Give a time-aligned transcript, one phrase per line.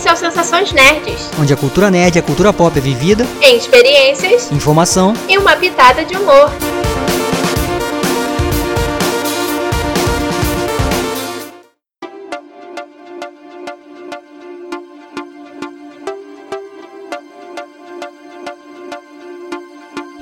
[0.00, 3.26] Esse é o Sensações Nerds, onde a cultura nerd e a cultura pop é vivida
[3.42, 6.50] em experiências, informação e uma pitada de humor.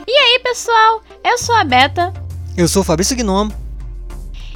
[0.06, 1.02] E aí, pessoal?
[1.24, 2.12] Eu sou a Beta
[2.56, 3.52] Eu sou o Fabrício Gnomo.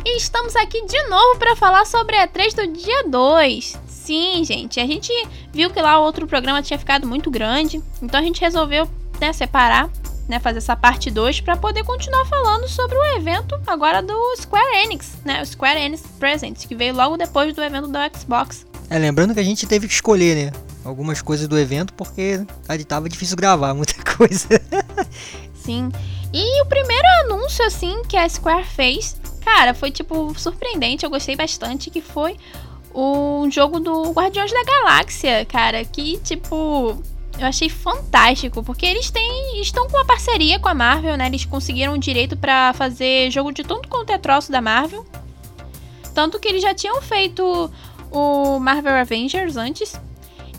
[0.04, 3.81] e estamos aqui de novo para falar sobre a E3 do dia 2.
[4.04, 5.12] Sim, gente, a gente
[5.52, 9.32] viu que lá o outro programa tinha ficado muito grande, então a gente resolveu né,
[9.32, 9.88] separar,
[10.28, 14.76] né, fazer essa parte 2 para poder continuar falando sobre o evento agora do Square
[14.84, 18.66] Enix, né, o Square Enix Presents, que veio logo depois do evento do Xbox.
[18.90, 20.60] É, lembrando que a gente teve que escolher, né?
[20.84, 24.48] Algumas coisas do evento porque ali tava difícil gravar muita coisa.
[25.54, 25.90] Sim.
[26.32, 31.04] E o primeiro anúncio, assim, que a Square fez, cara, foi, tipo, surpreendente.
[31.04, 32.36] Eu gostei bastante, que foi
[32.94, 37.02] um jogo do Guardiões da Galáxia, cara, que, tipo,
[37.38, 41.26] eu achei fantástico, porque eles têm, estão com uma parceria com a Marvel, né?
[41.26, 45.04] Eles conseguiram o direito pra fazer jogo de tudo quanto é troço da Marvel.
[46.14, 47.70] Tanto que eles já tinham feito
[48.10, 49.98] o Marvel Avengers antes.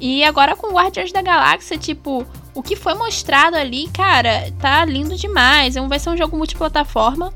[0.01, 5.15] E agora com Guardiões da Galáxia, tipo, o que foi mostrado ali, cara, tá lindo
[5.15, 5.75] demais.
[5.75, 7.31] É Vai ser um jogo multiplataforma,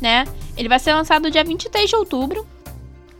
[0.00, 0.24] né?
[0.56, 2.46] Ele vai ser lançado dia 23 de outubro.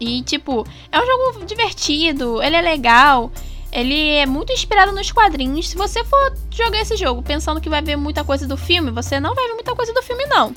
[0.05, 3.33] E, tipo, é um jogo divertido, ele é legal,
[3.72, 5.69] ele é muito inspirado nos quadrinhos.
[5.69, 9.19] Se você for jogar esse jogo pensando que vai ver muita coisa do filme, você
[9.19, 10.52] não vai ver muita coisa do filme, não.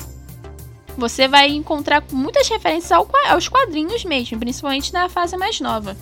[0.97, 5.95] Você vai encontrar muitas referências ao aos quadrinhos mesmo, principalmente na fase mais nova.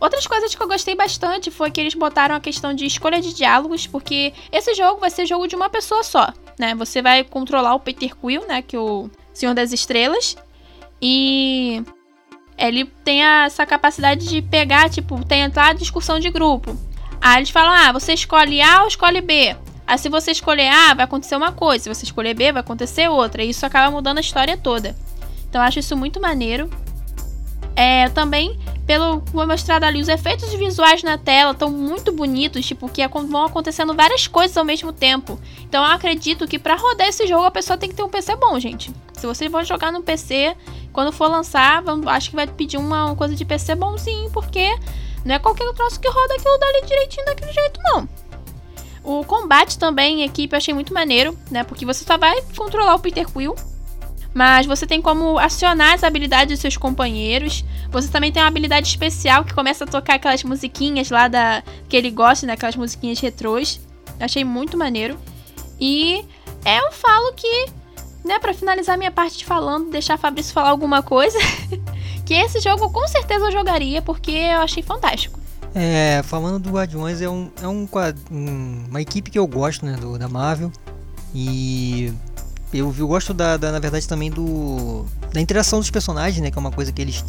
[0.00, 3.32] Outras coisas que eu gostei bastante foi que eles botaram a questão de escolha de
[3.32, 6.74] diálogos, porque esse jogo vai ser jogo de uma pessoa só, né?
[6.74, 10.36] Você vai controlar o Peter Quill, né, que é o Senhor das Estrelas,
[11.00, 11.82] e
[12.56, 16.76] ele tem essa capacidade de pegar, tipo, tem a discussão de grupo.
[17.20, 19.56] Aí eles falam: "Ah, você escolhe A ou escolhe B?"
[19.86, 23.08] Aí se você escolher A, vai acontecer uma coisa, se você escolher B, vai acontecer
[23.08, 24.96] outra, e isso acaba mudando a história toda.
[25.48, 26.70] Então eu acho isso muito maneiro.
[27.76, 32.88] É, também pelo foi mostrado ali, os efeitos visuais na tela estão muito bonitos, tipo,
[32.88, 35.40] que vão acontecendo várias coisas ao mesmo tempo.
[35.62, 38.36] Então eu acredito que pra rodar esse jogo a pessoa tem que ter um PC
[38.36, 38.90] bom, gente.
[39.14, 40.54] Se você for jogar no PC,
[40.94, 44.74] quando for lançar, vamos- acho que vai pedir uma, uma coisa de PC bonzinho, porque
[45.24, 48.08] não é qualquer troço que roda aquilo dali direitinho daquele jeito, não.
[49.02, 51.62] O combate também em equipe eu achei muito maneiro, né?
[51.64, 53.54] Porque você só vai controlar o Peter Quill.
[54.32, 57.64] Mas você tem como acionar as habilidades dos seus companheiros.
[57.90, 61.96] Você também tem uma habilidade especial que começa a tocar aquelas musiquinhas lá da que
[61.96, 62.54] ele gosta, né?
[62.54, 63.78] Aquelas musiquinhas retrôs.
[64.18, 65.18] Achei muito maneiro.
[65.78, 66.24] E
[66.64, 67.66] eu falo que,
[68.24, 71.38] né, Pra finalizar minha parte de falando, deixar Fabrício falar alguma coisa,
[72.24, 75.38] que esse jogo com certeza eu jogaria porque eu achei fantástico.
[75.74, 77.88] É, falando do Guardiões, é, um, é um-
[78.88, 80.70] uma equipe que eu gosto, né, do, da Marvel.
[81.34, 82.12] E
[82.72, 86.56] eu, eu gosto da, da, na verdade, também do da interação dos personagens, né, que
[86.56, 87.24] é uma coisa que eles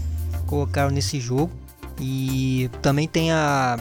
[0.46, 1.52] colocaram nesse jogo.
[2.00, 3.80] E também tem a,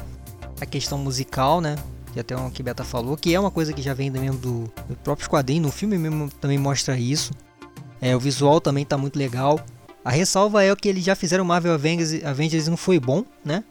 [0.60, 1.76] a questão musical, né,
[2.14, 4.72] que até o que Beta falou, que é uma coisa que já vem mesmo do,
[4.88, 7.32] do próprio quadrinho, no filme mesmo também mostra isso.
[8.00, 9.58] É, o visual também tá muito legal.
[10.04, 13.64] A ressalva é que eles já fizeram Marvel Avengers, Avengers e não foi bom, né?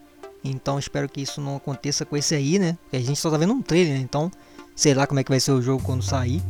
[0.44, 2.76] Então espero que isso não aconteça com esse aí, né?
[2.82, 4.00] Porque a gente só tá vendo um trailer, né?
[4.00, 4.30] Então
[4.76, 6.42] sei lá como é que vai ser o jogo quando sair.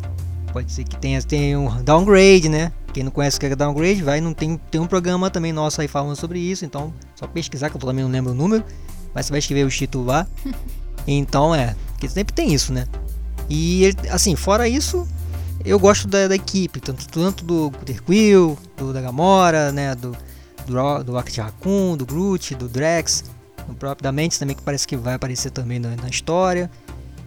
[0.53, 2.73] Pode ser que tenha, tenha um downgrade, né?
[2.93, 4.21] Quem não conhece o que é downgrade, vai.
[4.21, 6.65] Não tem, tem um programa também nosso aí falando sobre isso.
[6.65, 8.65] Então só pesquisar, que eu também não lembro o número.
[9.15, 10.27] Mas você vai escrever o título lá.
[11.07, 12.87] Então é, porque sempre tem isso, né?
[13.49, 15.07] E assim, fora isso,
[15.65, 19.95] eu gosto da, da equipe, tanto, tanto do Peter Quill, do da Gamora, né?
[19.95, 20.17] Do,
[20.67, 23.25] do, do Rocket Raccoon, do Groot, do Drax,
[23.67, 26.71] do próprio da Mantis também, que parece que vai aparecer também na, na história.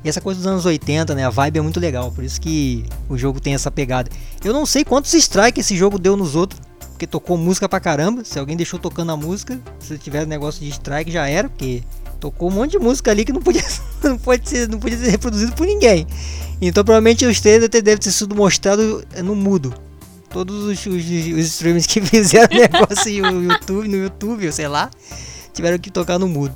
[0.03, 1.25] E essa coisa dos anos 80, né?
[1.25, 4.09] A vibe é muito legal, por isso que o jogo tem essa pegada.
[4.43, 6.61] Eu não sei quantos strikes esse jogo deu nos outros,
[6.91, 8.23] porque tocou música pra caramba.
[8.23, 11.83] Se alguém deixou tocando a música, se tiver negócio de strike já era, porque
[12.19, 13.63] tocou um monte de música ali que não podia,
[14.03, 16.05] não pode ser, não podia ser reproduzido por ninguém.
[16.61, 19.73] Então provavelmente os trailers devem ter sido mostrados no mudo.
[20.29, 24.89] Todos os, os, os streamers que fizeram negócio no YouTube, no YouTube, ou sei lá,
[25.53, 26.55] tiveram que tocar no mudo.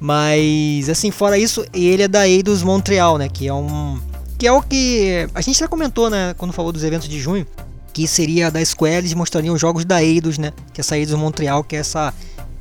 [0.00, 3.28] Mas assim, fora isso, ele é da Eidos Montreal, né?
[3.28, 3.98] Que é um.
[4.36, 5.28] Que é o que.
[5.34, 6.34] A gente já comentou, né?
[6.36, 7.46] Quando falou dos eventos de junho.
[7.92, 10.52] Que seria da Square, eles mostrariam jogos da Eidos, né?
[10.72, 12.12] Que é essa Eidos Montreal, que é essa.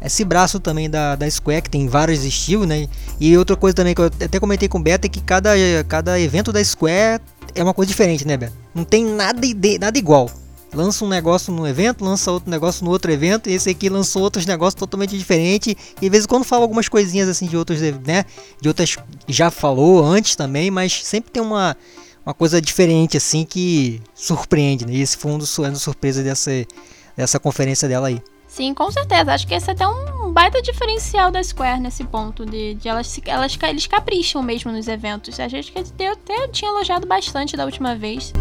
[0.04, 2.88] Esse braço também da, da Square, que tem vários estilos, né?
[3.20, 5.52] E outra coisa também que eu até comentei com o Beto é que cada,
[5.88, 7.22] cada evento da Square
[7.56, 8.54] é uma coisa diferente, né, Beto?
[8.76, 9.40] Não tem nada,
[9.80, 10.30] nada igual.
[10.74, 14.24] lança um negócio num evento, lança outro negócio no outro evento, e esse aqui lançou
[14.24, 15.74] outros negócios totalmente diferentes.
[15.98, 18.26] E de vez em quando fala algumas coisinhas assim de outros, né?
[18.60, 21.78] De outras já falou antes também, mas sempre tem uma,
[22.26, 24.94] uma coisa diferente assim que surpreende, né?
[24.96, 26.52] E esse foi um dos uma surpresa dessa,
[27.16, 28.22] dessa conferência dela aí.
[28.54, 29.34] Sim, com certeza.
[29.34, 33.20] Acho que esse é até um baita diferencial da Square nesse ponto, de, de elas,
[33.26, 35.40] elas eles capricham mesmo nos eventos.
[35.40, 35.74] A gente
[36.08, 38.32] até tinha elogiado bastante da última vez.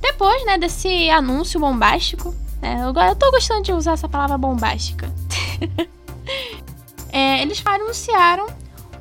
[0.00, 5.12] Depois, né, desse anúncio bombástico, né, eu, eu tô gostando de usar essa palavra bombástica.
[7.12, 8.46] é, eles anunciaram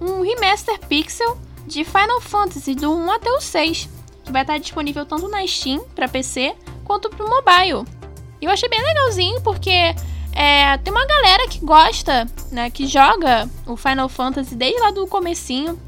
[0.01, 3.89] um remaster pixel de Final Fantasy do 1 até o 6,
[4.25, 8.02] que vai estar disponível tanto na Steam para PC quanto para o mobile.
[8.45, 9.95] Eu achei bem legalzinho porque
[10.33, 15.05] é, tem uma galera que gosta, né, que joga o Final Fantasy desde lá do
[15.07, 15.79] comecinho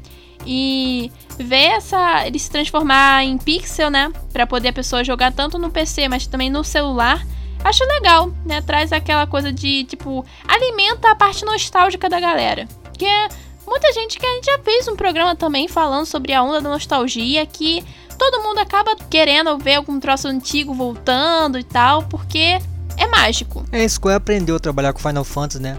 [0.46, 5.58] e ver essa ele se transformar em pixel, né, para poder a pessoa jogar tanto
[5.58, 7.24] no PC, mas também no celular.
[7.64, 8.60] Acho legal, né?
[8.62, 12.68] Traz aquela coisa de, tipo, alimenta a parte nostálgica da galera.
[12.96, 13.28] Que é
[13.66, 16.70] muita gente que a gente já fez um programa também falando sobre a onda da
[16.70, 17.84] nostalgia, que
[18.16, 22.60] todo mundo acaba querendo ver algum troço antigo voltando e tal, porque
[22.96, 23.64] é mágico.
[23.70, 25.78] É, a Square aprendeu a trabalhar com Final Fantasy, né?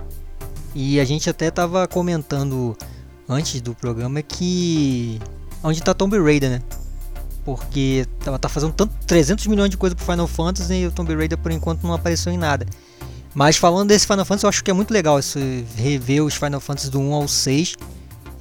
[0.75, 2.77] E a gente até tava comentando
[3.27, 5.19] antes do programa que
[5.63, 6.61] onde tá Tomb Raider, né?
[7.43, 11.15] Porque ela tá fazendo tanto 300 milhões de coisa pro Final Fantasy e o Tomb
[11.15, 12.65] Raider por enquanto não apareceu em nada.
[13.37, 16.59] Mas falando desse Final Fantasy, eu acho que é muito legal esse rever os Final
[16.59, 17.75] Fantasy do 1 ao 6.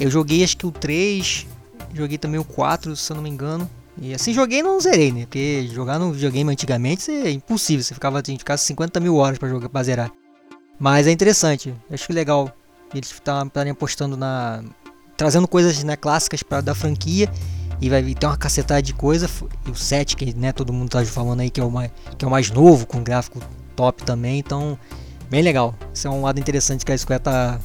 [0.00, 1.46] Eu joguei acho que o 3,
[1.92, 3.68] joguei também o 4, se eu não me engano.
[4.00, 5.26] E assim joguei não zerei, né?
[5.26, 7.84] Porque jogar no videogame antigamente é impossível.
[7.84, 10.10] Você ficava, tinha que ficar 50 mil horas pra, jogar, pra zerar.
[10.78, 11.74] Mas é interessante.
[11.90, 12.50] Acho que legal
[12.94, 14.64] eles estarem apostando na.
[15.14, 17.30] trazendo coisas né, clássicas pra, da franquia.
[17.82, 19.28] E vai ter uma cacetada de coisa.
[19.66, 22.24] E o 7, que né, todo mundo tá falando aí que é, o mais, que
[22.24, 23.42] é o mais novo, com gráfico
[23.76, 24.38] top também.
[24.38, 24.78] Então,
[25.28, 25.74] bem legal.
[25.92, 27.60] Isso é um lado interessante que a Square tá,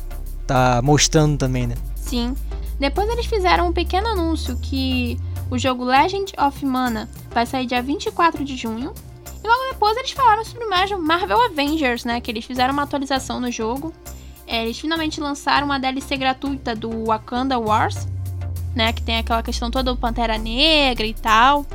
[0.46, 1.76] tá mostrando também, né?
[1.96, 2.36] Sim.
[2.80, 5.18] Depois eles fizeram um pequeno anúncio que
[5.50, 8.94] o jogo Legend of Mana vai sair dia 24 de junho.
[9.44, 12.20] E logo depois eles falaram sobre mais Marvel Avengers, né?
[12.20, 13.94] Que eles fizeram uma atualização no jogo.
[14.48, 18.08] É, eles finalmente lançaram uma DLC gratuita do Wakanda Wars,
[18.76, 18.92] né?
[18.92, 21.66] Que tem aquela questão toda do Pantera Negra e tal.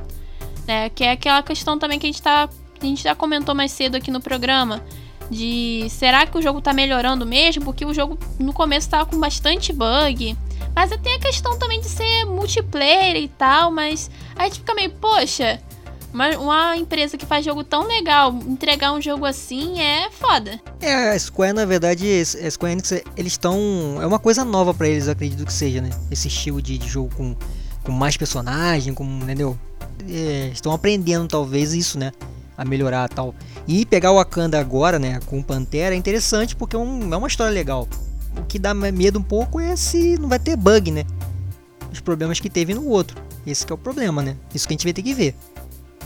[0.66, 2.48] Né, que é aquela questão também que a gente, tá,
[2.80, 4.82] a gente já comentou mais cedo aqui no programa.
[5.30, 7.64] De será que o jogo tá melhorando mesmo?
[7.64, 10.36] Porque o jogo no começo tava com bastante bug.
[10.74, 14.90] Mas tem a questão também de ser multiplayer e tal, mas a gente fica meio,
[14.90, 15.58] poxa,
[16.12, 20.60] uma, uma, empresa que faz jogo tão legal, entregar um jogo assim é foda.
[20.80, 23.58] É, a Square, na verdade, a Square Enix, eles estão.
[24.00, 25.90] É uma coisa nova para eles, acredito que seja, né?
[26.10, 27.36] Esse estilo de, de jogo com,
[27.82, 29.04] com mais personagem, com.
[29.04, 29.58] Entendeu?
[30.08, 32.12] É, estão aprendendo, talvez, isso, né?
[32.56, 33.34] A melhorar tal.
[33.66, 35.20] E pegar o Wakanda agora, né?
[35.26, 37.88] Com o Pantera é interessante porque é, um, é uma história legal
[38.38, 41.04] o que dá medo um pouco é se não vai ter bug, né?
[41.90, 43.20] Os problemas que teve no outro.
[43.46, 44.36] Esse é o problema, né?
[44.54, 45.34] Isso que a gente vai ter que ver.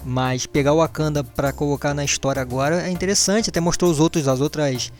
[0.05, 3.51] Mas pegar o Wakanda para colocar na história agora é interessante.
[3.51, 4.93] Até mostrou os outros, as outras,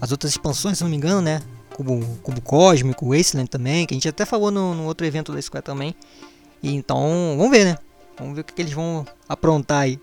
[0.00, 1.40] as outras expansões, se não me engano, né?
[1.74, 5.42] Cubo, Cubo Cósmico, Wasteland também, que a gente até falou no, no outro evento da
[5.42, 5.94] Square também.
[6.62, 7.78] E então, vamos ver, né?
[8.18, 10.00] Vamos ver o que, que eles vão aprontar aí.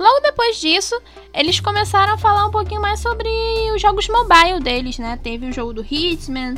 [0.00, 0.98] Logo depois disso,
[1.34, 3.28] eles começaram a falar um pouquinho mais sobre
[3.74, 5.18] os jogos mobile deles, né?
[5.22, 6.54] Teve o jogo do Hitman,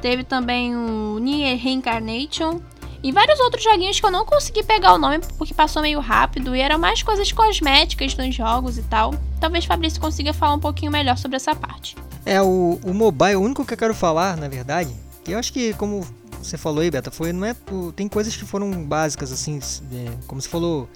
[0.00, 2.58] teve também o Nier Reincarnation
[3.02, 6.56] e vários outros joguinhos que eu não consegui pegar o nome porque passou meio rápido
[6.56, 9.14] e eram mais coisas cosméticas nos jogos e tal.
[9.38, 11.94] Talvez Fabrício consiga falar um pouquinho melhor sobre essa parte.
[12.24, 14.90] É, o, o mobile, o único que eu quero falar, na verdade,
[15.22, 16.02] que eu acho que como
[16.42, 17.54] você falou aí, Beta, foi, não é,
[17.94, 19.58] tem coisas que foram básicas, assim,
[19.92, 20.88] é, como você falou,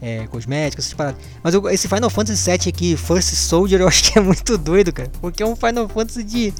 [0.00, 1.20] é, cosméticos, essas paradas.
[1.42, 4.92] Mas eu, esse Final Fantasy VII aqui, First Soldier, eu acho que é muito doido,
[4.92, 5.10] cara.
[5.20, 6.54] Porque é um Final Fantasy de.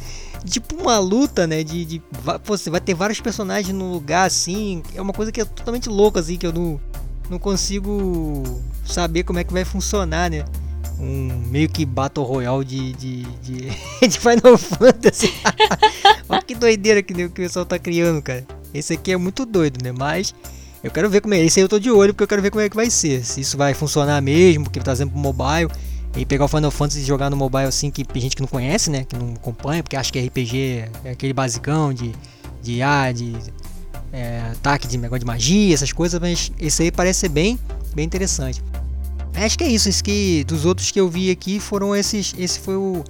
[0.44, 1.62] Tipo uma luta, né?
[1.62, 1.84] De.
[1.84, 2.02] de
[2.44, 4.82] pô, você vai ter vários personagens no lugar assim.
[4.94, 6.80] É uma coisa que é totalmente louca, assim, que eu não,
[7.28, 8.42] não consigo
[8.84, 10.44] saber como é que vai funcionar, né?
[11.00, 13.70] Um meio que Battle Royale de, de, de,
[14.08, 15.32] de Final Fantasy.
[16.28, 18.44] Olha que doideira que, que o pessoal tá criando, cara.
[18.74, 19.92] Esse aqui é muito doido, né?
[19.92, 20.34] Mas
[20.82, 21.44] eu quero ver como é.
[21.44, 23.24] Esse aí eu tô de olho porque eu quero ver como é que vai ser.
[23.24, 25.70] Se isso vai funcionar mesmo, porque tá trazendo pro mobile.
[26.16, 28.48] E pegar o Final Fantasy e jogar no mobile assim, que tem gente que não
[28.48, 29.04] conhece, né?
[29.04, 32.12] Que não acompanha, porque acha que RPG é aquele basicão de.
[32.62, 33.36] de ah, de.
[34.10, 37.58] É, ataque de negócio de magia, essas coisas, mas esse aí parece ser bem,
[37.94, 38.62] bem interessante.
[39.34, 42.74] Acho que é isso, que dos outros que eu vi aqui foram esses, esse foi
[42.74, 43.04] o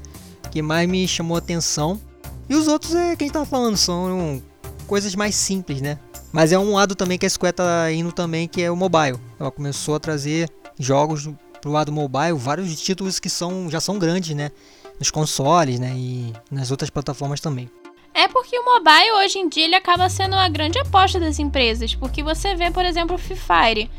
[0.50, 2.00] que mais me chamou a atenção.
[2.48, 4.42] E os outros é que a gente falando, são
[4.88, 5.98] coisas mais simples, né?
[6.32, 9.18] Mas é um lado também que a Square tá indo também, que é o mobile.
[9.38, 11.28] Ela começou a trazer jogos
[11.60, 14.50] pro lado mobile vários títulos que são já são grandes, né?
[14.98, 15.92] Nos consoles, né?
[15.96, 17.70] E nas outras plataformas também.
[18.14, 21.94] É porque o mobile hoje em dia ele acaba sendo uma grande aposta das empresas,
[21.94, 23.90] porque você vê, por exemplo, o Free Fire.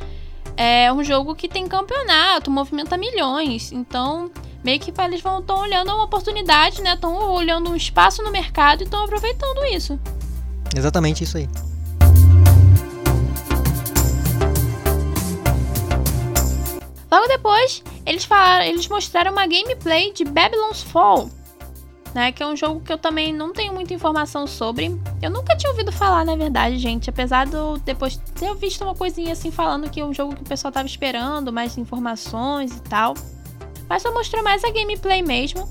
[0.57, 3.71] É um jogo que tem campeonato, movimenta milhões.
[3.71, 4.29] Então,
[4.61, 6.95] meio que eles vão estão olhando uma oportunidade, né?
[6.95, 9.97] Estão olhando um espaço no mercado e estão aproveitando isso.
[10.75, 11.47] Exatamente isso aí.
[17.11, 21.29] Logo depois, eles falaram, eles mostraram uma gameplay de Babylon's Fall,
[22.13, 24.95] né, que é um jogo que eu também não tenho muita informação sobre.
[25.21, 28.95] Eu nunca tinha ouvido falar, na verdade, gente, apesar de eu depois ter visto uma
[28.95, 32.81] coisinha assim falando que é um jogo que o pessoal tava esperando, mais informações e
[32.81, 33.15] tal.
[33.87, 35.67] Mas só mostrou mais a gameplay mesmo.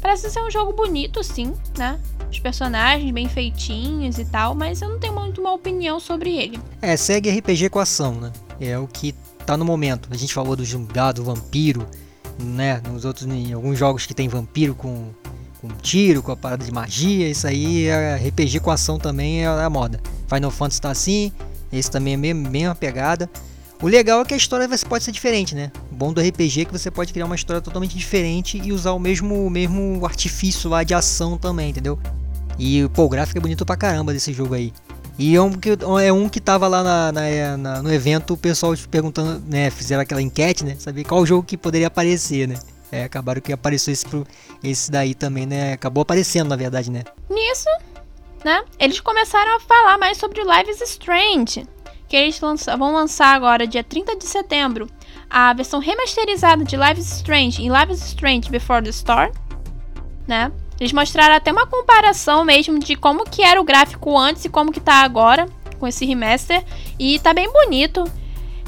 [0.00, 2.00] Parece ser um jogo bonito, sim, né?
[2.30, 6.60] Os personagens bem feitinhos e tal, mas eu não tenho muito uma opinião sobre ele.
[6.80, 8.32] É, segue RPG com ação, né?
[8.60, 9.14] É o que
[9.48, 10.10] tá no momento.
[10.10, 11.86] A gente falou do jungado, vampiro,
[12.38, 12.82] né?
[12.92, 15.08] Nos outros, em alguns jogos que tem vampiro com,
[15.58, 19.46] com tiro, com a parada de magia, isso aí é RPG com ação também é
[19.46, 20.00] a moda.
[20.28, 21.32] Final Fantasy tá assim,
[21.72, 23.30] esse também é a mesma pegada.
[23.80, 25.72] O legal é que a história pode ser diferente, né?
[25.90, 28.92] O bom do RPG é que você pode criar uma história totalmente diferente e usar
[28.92, 31.98] o mesmo, mesmo artifício lá de ação também, entendeu?
[32.58, 34.74] E pô, o gráfico é bonito pra caramba desse jogo aí.
[35.18, 35.70] E é um que,
[36.04, 39.68] é um que tava lá na, na, na, no evento, o pessoal perguntando, né?
[39.68, 40.76] Fizeram aquela enquete, né?
[40.78, 42.54] Saber qual jogo que poderia aparecer, né?
[42.92, 44.06] É, acabaram que apareceu esse,
[44.62, 45.72] esse daí também, né?
[45.72, 47.02] Acabou aparecendo, na verdade, né?
[47.28, 47.68] Nisso,
[48.44, 48.62] né?
[48.78, 51.66] Eles começaram a falar mais sobre Life is Strange.
[52.08, 54.88] Que eles lança, vão lançar agora, dia 30 de setembro,
[55.28, 59.32] a versão remasterizada de Life is Strange em Life is Strange Before the Storm,
[60.26, 60.50] né?
[60.80, 64.72] Eles mostraram até uma comparação mesmo de como que era o gráfico antes e como
[64.72, 66.64] que tá agora com esse remaster
[66.98, 68.04] e tá bem bonito.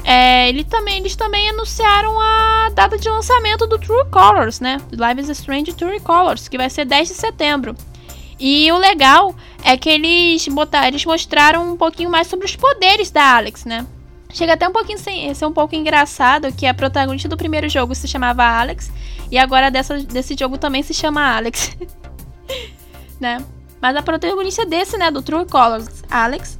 [0.03, 4.81] É, ele também, eles também anunciaram a data de lançamento do True Colors, né?
[4.91, 7.75] Live is Strange True Colors, que vai ser 10 de setembro.
[8.39, 13.11] E o legal é que eles, botaram, eles mostraram um pouquinho mais sobre os poderes
[13.11, 13.85] da Alex, né?
[14.33, 17.93] Chega até um pouquinho sem, ser um pouco engraçado que a protagonista do primeiro jogo
[17.93, 18.91] se chamava Alex
[19.29, 21.75] e agora dessa, desse jogo também se chama Alex.
[23.19, 23.43] né?
[23.81, 26.59] Mas a protagonista desse, né, do True Colors, Alex,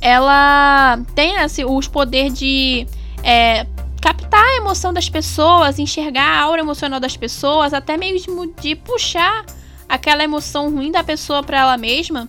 [0.00, 2.86] ela tem assim, os poderes de
[3.22, 3.66] é,
[4.00, 9.44] captar a emoção das pessoas, enxergar a aura emocional das pessoas, até mesmo de puxar
[9.88, 12.28] aquela emoção ruim da pessoa para ela mesma.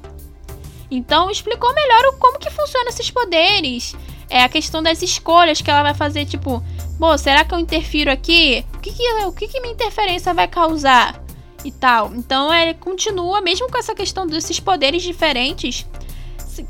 [0.90, 3.96] Então explicou melhor como que funcionam esses poderes,
[4.32, 6.64] é a questão das escolhas que ela vai fazer, tipo,
[6.98, 8.66] bom, será que eu interfiro aqui?
[8.74, 11.22] O que que, o que, que minha interferência vai causar?
[11.64, 12.14] e tal.
[12.16, 15.86] Então ele continua, mesmo com essa questão desses poderes diferentes,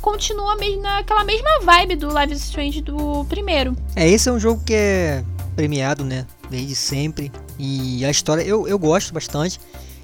[0.02, 3.76] continua mesmo naquela mesma vibe do Live is Strange do primeiro.
[3.96, 5.24] É, esse é um jogo que é
[5.56, 6.26] premiado, né?
[6.50, 7.32] Desde sempre.
[7.58, 9.60] E a história eu, eu gosto bastante.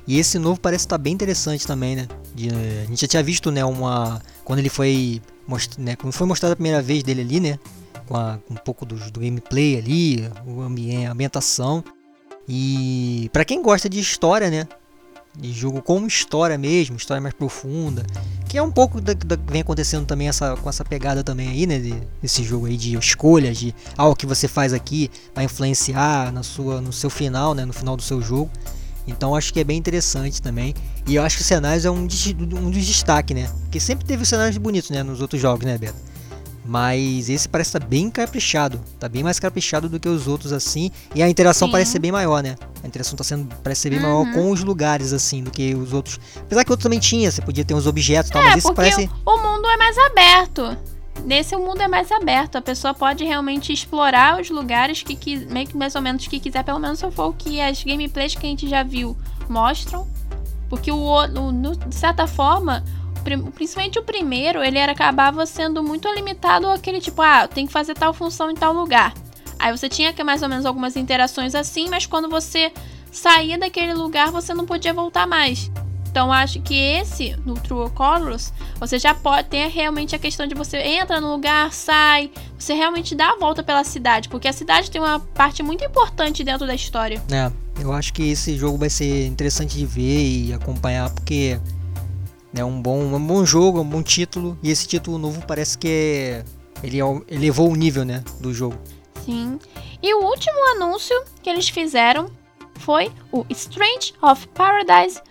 [0.07, 2.07] E esse novo parece estar bem interessante também, né?
[2.33, 4.21] De, a gente já tinha visto, né, uma.
[4.43, 5.21] Quando ele foi.
[5.47, 7.59] Most, né, quando foi mostrado a primeira vez dele ali, né?
[8.05, 11.83] Com, a, com um pouco do, do gameplay ali, o ambiente, a ambientação.
[12.47, 14.67] E para quem gosta de história, né?
[15.37, 18.03] De jogo com história mesmo, história mais profunda,
[18.49, 21.67] que é um pouco da, da vem acontecendo também essa com essa pegada também aí,
[21.67, 26.31] né, de, desse jogo aí de escolhas, de algo que você faz aqui vai influenciar
[26.31, 28.49] na sua no seu final, né, no final do seu jogo.
[29.07, 30.75] Então acho que é bem interessante também.
[31.07, 33.49] E eu acho que os cenários é um, um dos destaques, né?
[33.63, 36.07] Porque sempre teve cenários bonitos, né, nos outros jogos, né, Beto?
[36.67, 38.81] Mas esse parece estar tá bem caprichado.
[38.99, 40.91] Tá bem mais caprichado do que os outros, assim.
[41.15, 41.71] E a interação Sim.
[41.71, 42.57] parece ser bem maior, né?
[42.83, 44.25] A interação tá sendo, parece ser bem uhum.
[44.25, 46.19] maior com os lugares, assim, do que os outros.
[46.35, 48.73] Apesar que outros também tinha, você podia ter uns objetos e tal, é, mas esse
[48.73, 49.09] parece.
[49.25, 50.77] O mundo é mais aberto.
[51.23, 52.57] Nesse o mundo é mais aberto.
[52.57, 56.39] A pessoa pode realmente explorar os lugares que, que meio que mais ou menos que
[56.39, 56.63] quiser.
[56.63, 59.17] Pelo menos se for o que as gameplays que a gente já viu
[59.49, 60.07] mostram.
[60.69, 62.83] Porque o, o no, de certa forma,
[63.53, 67.93] principalmente o primeiro, ele era, acabava sendo muito limitado àquele tipo, ah, tem que fazer
[67.93, 69.13] tal função em tal lugar.
[69.59, 72.71] Aí você tinha que mais ou menos algumas interações assim, mas quando você
[73.11, 75.71] saía daquele lugar, você não podia voltar mais.
[76.17, 80.55] Então acho que esse, no True Colors, você já pode ter realmente a questão de
[80.55, 84.89] você entra no lugar, sai, você realmente dá a volta pela cidade, porque a cidade
[84.89, 87.21] tem uma parte muito importante dentro da história.
[87.31, 91.59] É, eu acho que esse jogo vai ser interessante de ver e acompanhar, porque
[92.55, 94.57] é um bom, um bom jogo, um bom título.
[94.63, 96.45] E esse título novo parece que é,
[96.81, 96.97] ele
[97.29, 98.75] elevou o nível né, do jogo.
[99.23, 99.59] Sim.
[100.01, 102.27] E o último anúncio que eles fizeram
[102.79, 105.21] foi o Strange of Paradise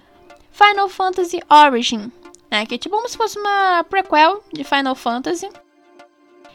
[0.56, 2.10] Final Fantasy Origin.
[2.50, 5.48] Né, que é tipo como se fosse uma prequel de Final Fantasy.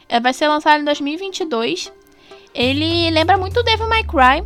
[0.08, 1.92] É, vai ser lançado em 2022.
[2.54, 4.44] Ele lembra muito o Devil May Cry.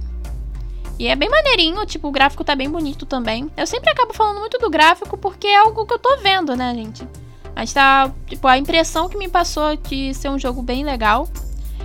[0.98, 3.50] E é bem maneirinho, tipo, o gráfico tá bem bonito também.
[3.56, 6.74] Eu sempre acabo falando muito do gráfico porque é algo que eu tô vendo, né,
[6.74, 7.06] gente?
[7.54, 11.28] Mas tá, tipo, a impressão que me passou de ser um jogo bem legal.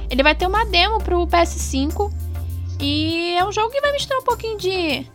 [0.10, 2.12] Ele vai ter uma demo pro PS5.
[2.80, 5.06] E é um jogo que vai misturar um pouquinho de,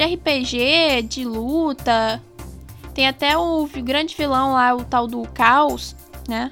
[0.00, 2.22] de RPG, de luta.
[2.94, 5.94] Tem até o grande vilão lá, o tal do Caos,
[6.26, 6.50] né?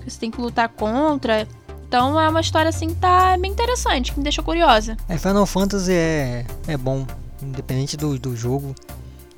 [0.00, 1.48] Que você tem que lutar contra.
[1.88, 4.96] Então é uma história assim que tá bem interessante, que me deixa curiosa.
[5.08, 7.04] É, Final Fantasy é, é bom,
[7.42, 8.74] independente do, do jogo.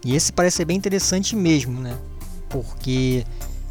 [0.04, 1.96] E esse parece ser bem interessante mesmo, né?
[2.50, 3.24] Porque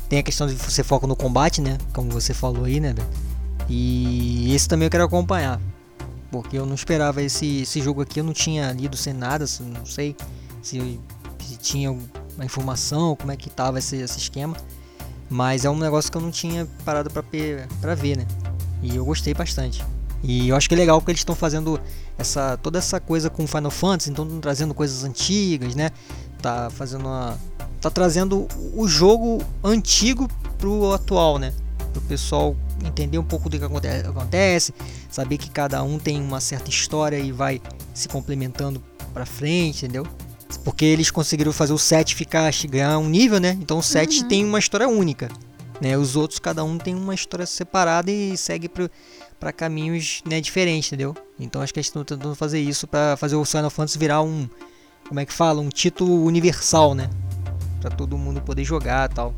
[0.09, 1.77] tem a questão de você foca no combate, né?
[1.93, 2.95] Como você falou aí, né?
[3.69, 5.61] E esse também eu quero acompanhar.
[6.31, 9.85] Porque eu não esperava esse, esse jogo aqui, eu não tinha lido sem nada, não
[9.85, 10.15] sei
[10.61, 10.99] se,
[11.39, 14.55] se tinha uma informação, como é que tava esse, esse esquema.
[15.29, 18.25] Mas é um negócio que eu não tinha parado pra ver, né?
[18.81, 19.83] E eu gostei bastante.
[20.23, 21.79] E eu acho que é legal que eles estão fazendo
[22.17, 25.91] essa toda essa coisa com Final Fantasy, então trazendo coisas antigas, né?
[26.41, 27.37] Tá fazendo uma
[27.79, 31.53] tá trazendo o jogo antigo pro atual, né?
[31.91, 34.73] Pro pessoal entender um pouco do que acontece,
[35.11, 37.61] saber que cada um tem uma certa história e vai
[37.93, 38.81] se complementando
[39.13, 40.07] para frente, entendeu?
[40.63, 43.57] Porque eles conseguiram fazer o 7 ficar ganhar um nível, né?
[43.61, 44.27] Então o 7 uhum.
[44.27, 45.29] tem uma história única.
[45.81, 45.97] Né?
[45.97, 48.69] Os outros, cada um tem uma história separada e segue
[49.39, 51.15] para caminhos né, diferentes, entendeu?
[51.39, 54.47] Então acho que eles estão tentando fazer isso para fazer o Final Fantasy virar um,
[55.07, 57.09] como é que fala, um título universal, né?
[57.81, 59.33] Para todo mundo poder jogar, tal.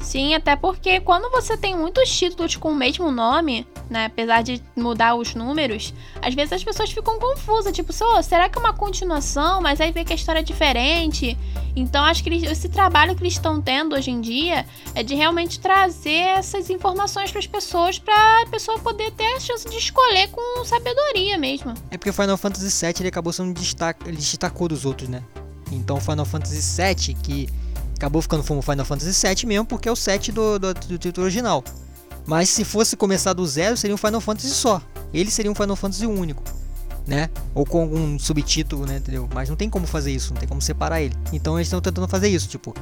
[0.00, 4.62] Sim, até porque quando você tem muitos títulos com o mesmo nome, né, apesar de
[4.76, 8.72] mudar os números, às vezes as pessoas ficam confusas, tipo, oh, será que é uma
[8.72, 9.60] continuação?
[9.60, 11.36] Mas aí vê que a história é diferente.
[11.74, 15.14] Então acho que eles, esse trabalho que eles estão tendo hoje em dia é de
[15.14, 19.76] realmente trazer essas informações para as pessoas, para a pessoa poder ter a chance de
[19.76, 21.74] escolher com sabedoria mesmo.
[21.90, 25.22] É porque Final Fantasy VII ele acabou sendo destaque, ele destacou dos outros, né?
[25.70, 27.48] Então Final Fantasy VII que
[27.96, 31.24] Acabou ficando como Final Fantasy VII mesmo, porque é o 7 do, do, do título
[31.24, 31.64] original.
[32.26, 34.82] Mas se fosse começar do zero, seria um Final Fantasy só.
[35.14, 36.42] Ele seria um Final Fantasy único,
[37.06, 37.30] né?
[37.54, 38.96] Ou com algum subtítulo, né?
[38.96, 39.28] Entendeu?
[39.32, 41.14] Mas não tem como fazer isso, não tem como separar ele.
[41.32, 42.74] Então eles estão tentando fazer isso, tipo,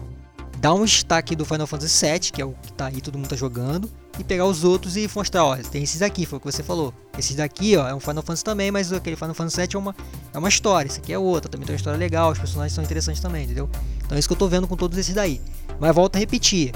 [0.58, 3.28] dar um destaque do Final Fantasy VII, que é o que tá aí, todo mundo
[3.28, 6.50] tá jogando, e pegar os outros e mostrar, ó, tem esses aqui, foi o que
[6.50, 6.94] você falou.
[7.18, 9.96] Esses daqui, ó, é um Final Fantasy também, mas aquele Final Fantasy VII é uma,
[10.32, 12.84] é uma história, esse aqui é outra, também tem uma história legal, os personagens são
[12.84, 13.68] interessantes também, entendeu?
[14.04, 15.40] Então é isso que eu tô vendo com todos esses daí.
[15.80, 16.72] Mas volto a repetir,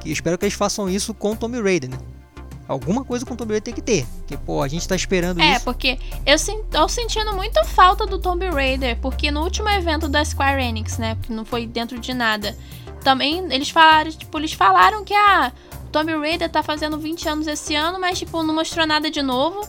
[0.00, 1.98] que espero que eles façam isso com o Tomb Raider, né?
[2.68, 4.06] Alguma coisa com o Tomb Raider tem que ter.
[4.18, 5.56] Porque, pô, a gente tá esperando é, isso.
[5.56, 6.36] É, porque eu
[6.70, 8.96] tô sentindo muita falta do Tomb Raider.
[9.00, 11.18] Porque no último evento da Square Enix, né?
[11.20, 12.56] Que não foi dentro de nada
[13.02, 15.52] também eles falaram, tipo, eles falaram que a ah,
[15.92, 19.68] Tomb Raider tá fazendo 20 anos esse ano, mas tipo, não mostrou nada de novo.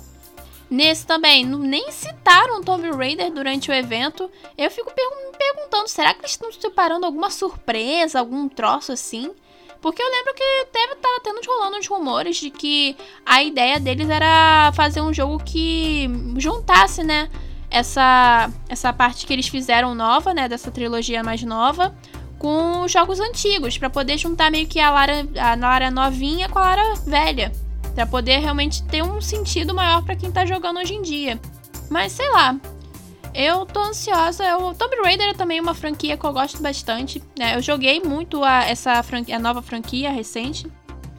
[0.69, 4.31] Nesse também, não, nem citaram Tomb Raider durante o evento.
[4.57, 9.29] Eu fico me perguntando, será que eles estão separando alguma surpresa, algum troço assim?
[9.81, 14.09] Porque eu lembro que teve, tava tendo rolando uns rumores de que a ideia deles
[14.09, 17.29] era fazer um jogo que juntasse, né?
[17.69, 20.47] Essa, essa parte que eles fizeram nova, né?
[20.47, 21.93] Dessa trilogia mais nova
[22.43, 26.63] com jogos antigos, para poder juntar meio que a Lara, a Lara novinha com a
[26.63, 27.53] Lara velha,
[27.95, 31.39] para poder realmente ter um sentido maior para quem tá jogando hoje em dia.
[31.89, 32.59] Mas sei lá,
[33.33, 34.57] eu tô ansiosa.
[34.57, 37.23] O Tomb Raider é também uma franquia que eu gosto bastante.
[37.39, 37.55] Né?
[37.55, 40.67] Eu joguei muito a, essa franquia, a nova franquia recente.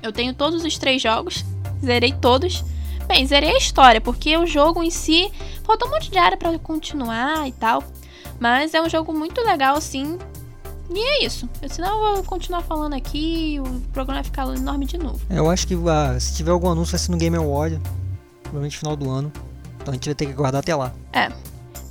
[0.02, 1.42] Eu tenho todos os três jogos,
[1.82, 2.62] zerei todos.
[3.06, 5.32] Bem, zerei a história, porque o jogo em si
[5.64, 7.82] faltou um monte de área para continuar e tal.
[8.38, 10.18] Mas é um jogo muito legal, assim.
[10.90, 11.48] E é isso.
[11.68, 15.20] Senão eu vou continuar falando aqui e o programa vai ficar enorme de novo.
[15.30, 17.80] É, eu acho que uh, se tiver algum anúncio vai ser no Game Award,
[18.42, 19.32] provavelmente no final do ano.
[19.80, 20.92] Então a gente vai ter que aguardar até lá.
[21.12, 21.30] É.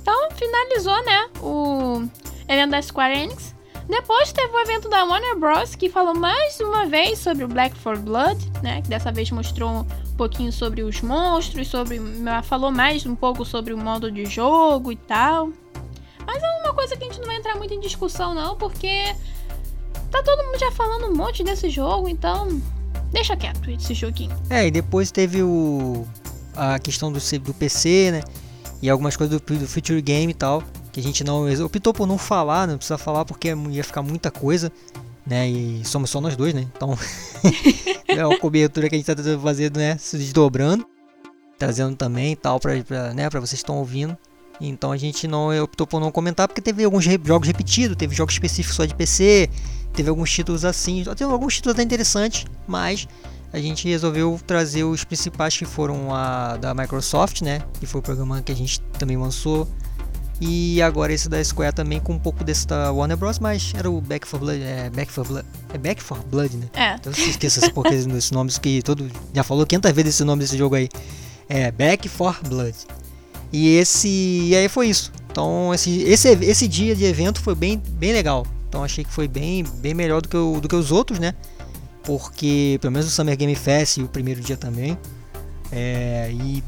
[0.02, 2.04] Então finalizou, né, o
[2.48, 3.54] evento da Square Enix.
[3.88, 5.74] Depois teve o evento da Warner Bros.
[5.74, 8.80] que falou mais uma vez sobre o Black for Blood, né?
[8.80, 9.84] Que dessa vez mostrou um
[10.16, 12.00] pouquinho sobre os monstros, sobre.
[12.44, 15.50] falou mais um pouco sobre o modo de jogo e tal.
[16.26, 19.14] Mas é coisa que a gente não vai entrar muito em discussão, não, porque
[20.10, 22.60] tá todo mundo já falando um monte desse jogo, então
[23.12, 24.36] deixa quieto esse joguinho.
[24.50, 26.06] É, e depois teve o
[26.56, 28.22] a questão do, do PC, né?
[28.80, 32.06] E algumas coisas do, do Future Game e tal, que a gente não optou por
[32.06, 34.70] não falar, não precisa falar porque ia ficar muita coisa,
[35.26, 35.48] né?
[35.48, 36.66] E somos só nós dois, né?
[36.76, 36.96] Então
[38.06, 39.96] é uma cobertura que a gente tá tentando fazer, né?
[39.98, 40.86] Se desdobrando,
[41.58, 42.74] trazendo também e tal para
[43.14, 44.16] né, para vocês que estão ouvindo.
[44.60, 48.34] Então a gente não optou por não comentar porque teve alguns jogos repetidos, teve jogos
[48.34, 49.50] específicos só de PC,
[49.92, 53.08] teve alguns títulos assim, teve alguns títulos até interessantes, mas
[53.52, 57.62] a gente resolveu trazer os principais que foram a da Microsoft, né?
[57.78, 59.68] Que foi o programa que a gente também lançou.
[60.40, 63.88] E agora esse da Square também com um pouco desse da Warner Bros, mas era
[63.88, 66.68] o Back for Blood, é Back for Blood, é Back for Blood, né?
[66.74, 66.94] É.
[66.96, 70.42] Então você esqueça esse porque esses nomes que todo já falou 500 vezes esse nome
[70.42, 70.88] desse jogo aí.
[71.48, 72.74] É Back for Blood.
[73.56, 75.12] E esse e aí foi isso.
[75.30, 78.44] Então esse, esse, esse dia de evento foi bem, bem legal.
[78.68, 81.36] Então achei que foi bem, bem melhor do que, o, do que os outros, né?
[82.02, 84.98] Porque pelo menos o Summer Game Fest e o primeiro dia também.
[85.70, 86.64] É, e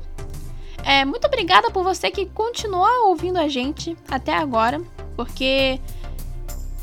[0.86, 4.80] É, muito obrigada por você que continuou ouvindo a gente até agora,
[5.16, 5.82] porque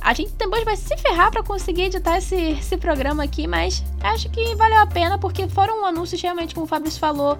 [0.00, 4.28] a gente depois vai se ferrar para conseguir editar esse, esse programa aqui, mas acho
[4.28, 7.38] que valeu a pena porque foram anúncios realmente, como o Fabrício falou,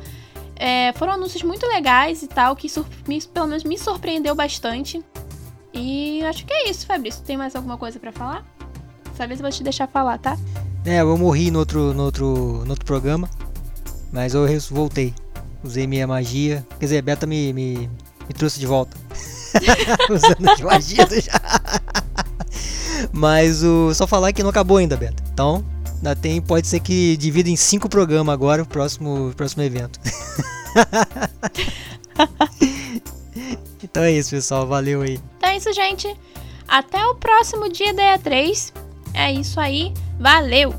[0.56, 2.70] é, foram anúncios muito legais e tal, que
[3.06, 5.02] me, pelo menos me surpreendeu bastante.
[5.72, 7.22] E acho que é isso, Fabrício.
[7.24, 8.44] Tem mais alguma coisa para falar?
[9.10, 10.38] Dessa vez eu vou te deixar falar, tá?
[10.84, 13.28] É, eu morri no outro, no outro, no outro programa,
[14.12, 15.14] mas eu voltei.
[15.62, 16.64] Usei minha magia.
[16.78, 17.90] Quer dizer, Beta me, me,
[18.28, 18.96] me trouxe de volta.
[20.10, 21.28] Usando as magias.
[23.12, 25.22] Mas o, só falar que não acabou ainda, Beta.
[25.32, 25.64] Então,
[25.96, 30.00] ainda tem, pode ser que divida em cinco programas agora o próximo, próximo evento.
[33.82, 34.66] então é isso, pessoal.
[34.66, 35.20] Valeu aí.
[35.38, 36.14] Então é isso, gente.
[36.66, 38.72] Até o próximo dia da E3.
[39.14, 39.94] É isso aí.
[40.18, 40.74] Valeu!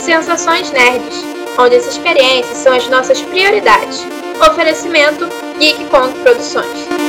[0.00, 1.24] Sensações Nerds,
[1.58, 4.04] onde as experiências são as nossas prioridades.
[4.46, 5.28] Oferecimento
[5.58, 5.84] Geek
[6.22, 7.03] Produções.